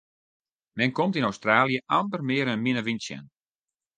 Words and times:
Men 0.77 0.91
komt 0.97 1.17
yn 1.19 1.29
Australië 1.29 1.79
amper 1.99 2.21
mear 2.29 2.47
in 2.53 2.63
minne 2.65 2.81
wyn 2.85 2.99
tsjin. 3.01 3.25